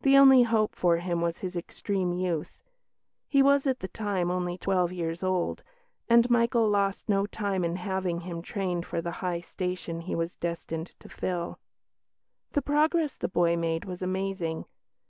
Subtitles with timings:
[0.00, 2.60] The only hope for him was his extreme youth
[3.28, 5.62] he was at the time only twelve years old
[6.08, 10.34] and Michael lost no time in having him trained for the high station he was
[10.34, 11.60] destined to fill.
[12.50, 14.64] The progress the boy made was amazing.